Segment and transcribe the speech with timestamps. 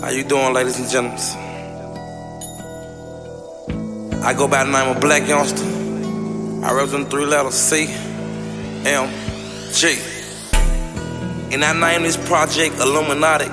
[0.00, 1.18] How you doing, ladies and gentlemen?
[4.22, 6.62] I go by the name of Blac Youngsta.
[6.62, 7.86] I represent three letters C,
[8.86, 9.10] M,
[9.72, 9.98] G.
[11.52, 13.48] And I named this project Illuminati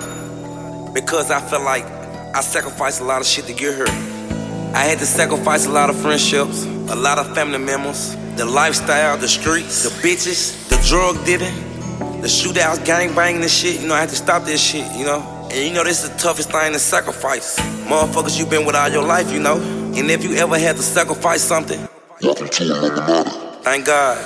[0.94, 3.88] because I felt like I sacrificed a lot of shit to get here.
[4.76, 9.18] I had to sacrifice a lot of friendships, a lot of family members, the lifestyle,
[9.18, 11.56] the streets, the bitches, the drug dealing,
[12.22, 13.82] the shootouts, gang banging and shit.
[13.82, 15.35] You know, I had to stop this shit, you know.
[15.56, 17.58] And you know, this is the toughest thing to sacrifice.
[17.88, 19.56] Motherfuckers you been with all your life, you know.
[19.96, 21.80] And if you ever had to sacrifice something,
[22.22, 23.30] Welcome to Illuminati.
[23.64, 24.20] thank God.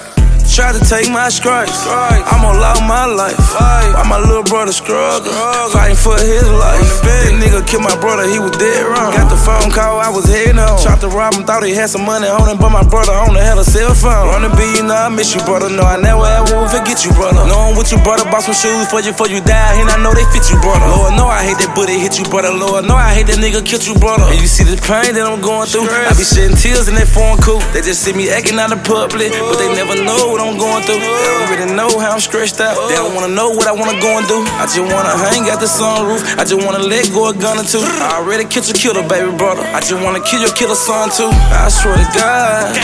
[0.49, 1.85] Try to take my stripes.
[1.85, 3.38] I'm gonna love my life.
[3.53, 5.31] Why my little brother struggle,
[5.69, 7.02] fighting for his life.
[7.05, 9.13] That nigga killed my brother, he was dead wrong.
[9.49, 10.77] The phone call, I was heading home.
[10.77, 13.34] Tried to rob him, thought he had some money on him, but my brother on
[13.34, 14.30] the hell a cell phone.
[14.30, 15.73] Wanna be, you know, I miss you, brother.
[15.73, 17.41] No, I never ever will forget you, brother.
[17.49, 20.13] Knowing what you brother, bought some shoes for you before you die, and I know
[20.13, 20.85] they fit you, brother.
[20.85, 22.53] Lord, know I hate that bullet hit you, brother.
[22.53, 24.30] Lord, know I hate that nigga killed you, brother.
[24.30, 25.89] And you see the pain that I'm going through.
[25.89, 27.66] I be shedding tears in that foreign coupe.
[27.73, 30.86] They just see me acting out in public, but they never know what I'm going
[30.86, 31.02] through.
[31.02, 32.77] They don't really know how I'm stressed out.
[32.86, 34.45] They don't wanna know what I wanna go and do.
[34.61, 36.22] I just wanna hang out the sunroof.
[36.38, 37.81] I just wanna let go a gun or two.
[37.81, 39.64] I already killed your killer, baby brother.
[39.72, 41.32] I just wanna kill your killer son too.
[41.32, 42.76] I swear to God.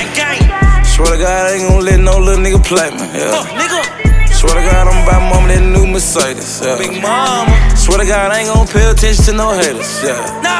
[0.87, 3.03] Swear to God, I ain't gonna let no little nigga play me.
[3.11, 3.43] Yeah.
[3.59, 3.83] nigga
[4.31, 6.63] Swear to God, I'm buy mama that new Mercedes.
[6.63, 6.79] Yeah.
[6.79, 7.51] Big mama.
[7.75, 9.91] Swear to God, I ain't gonna pay attention to no haters.
[9.99, 10.15] Yeah.
[10.39, 10.55] No.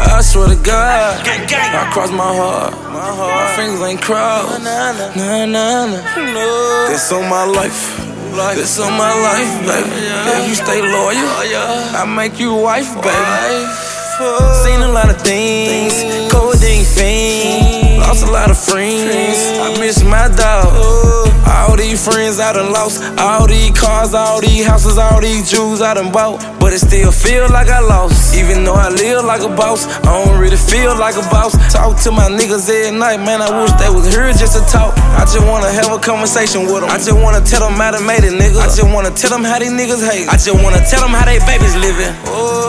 [0.00, 2.72] I swear to God, I cross my heart.
[2.88, 3.34] My, heart.
[3.36, 4.64] my fingers ain't crossed.
[4.64, 6.88] Nah, nah, nah, nah.
[6.88, 8.00] This on my life.
[8.56, 9.90] This on my life, baby.
[10.34, 11.28] If you stay loyal,
[11.94, 13.83] I make you wife, baby.
[14.14, 17.98] Seen a lot of things, codeine fiend.
[17.98, 19.58] Lost a lot of friends.
[19.58, 20.83] I miss my dog.
[21.94, 22.98] These friends I done lost.
[23.22, 26.42] All these cars, all these houses, all these jewels I done bought.
[26.58, 28.34] But it still feel like I lost.
[28.34, 31.54] Even though I live like a boss, I don't really feel like a boss.
[31.70, 33.38] Talk to my niggas every night, man.
[33.42, 34.98] I wish they was here just to talk.
[35.14, 36.90] I just wanna have a conversation with them.
[36.90, 38.58] I just wanna tell them how they made it, nigga.
[38.58, 40.26] I just wanna tell them how these niggas hate.
[40.26, 42.10] I just wanna tell them how they babies living.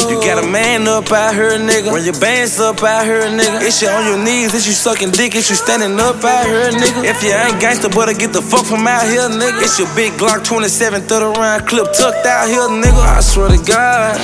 [0.05, 1.89] You got a man up out here, nigga.
[1.89, 3.63] Run your bands up out here, nigga.
[3.66, 6.69] It's you on your knees, it's you sucking dick, it's you standing up out here,
[6.69, 7.09] nigga.
[7.09, 9.63] If you ain't gangster, better get the fuck from out here, nigga.
[9.63, 12.99] It's your big Glock 27 30 round clip tucked out here, nigga.
[12.99, 14.19] I swear to God.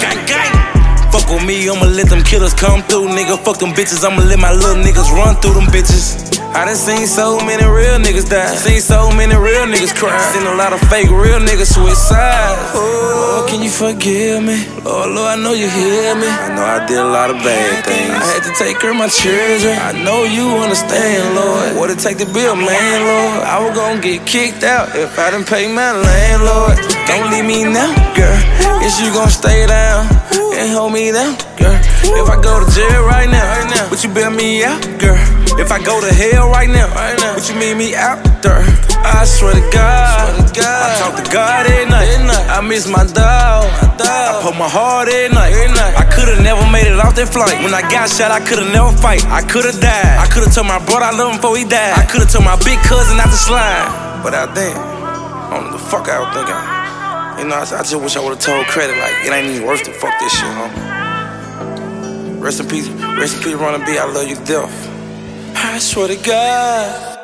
[1.12, 3.38] Fuck with me, I'ma let them killers come through, nigga.
[3.44, 6.32] Fuck them bitches, I'ma let my little niggas run through them bitches.
[6.54, 8.56] I done seen so many real niggas die.
[8.56, 9.61] Seen so many real
[10.02, 10.18] cry.
[10.34, 12.74] Seen a lot of fake real niggas switch sides.
[12.74, 14.58] Oh, can you forgive me?
[14.82, 16.26] Lord, Lord, I know you hear me.
[16.26, 18.10] I know I did a lot of bad things.
[18.10, 19.78] I had to take care of my children.
[19.78, 21.78] I know you understand, Lord.
[21.78, 23.46] What it take to be a man, Lord?
[23.46, 26.82] I was gonna get kicked out if I didn't pay my landlord.
[27.06, 28.40] Don't leave me now, girl.
[28.82, 30.10] Is you gonna stay down
[30.58, 31.78] and hold me down, girl?
[32.18, 35.22] If I go to jail right now, right now, would you bail me out, girl?
[35.62, 38.66] If I go to hell right now, right now, would you meet me out there?
[39.04, 42.12] I swear to God, I talk to God every night.
[42.50, 43.66] I miss my dog.
[44.02, 45.98] I put my heart every night.
[45.98, 47.58] I could've never made it off that flight.
[47.64, 49.26] When I got shot, I could've never fight.
[49.26, 50.18] I could've died.
[50.22, 51.98] I could've told my brother I love him before he died.
[51.98, 54.22] I could've told my big cousin not to slide.
[54.22, 54.78] But I didn't.
[54.78, 56.62] I don't know the fuck I was thinking.
[57.42, 58.98] You know, I, I just wish I would've told credit.
[58.98, 59.96] Like, it ain't even worth it.
[59.96, 62.42] Fuck this shit, homie.
[62.42, 63.98] Rest in peace, rest in peace, Ronald B.
[63.98, 64.74] I love you death.
[65.56, 67.21] I swear to God.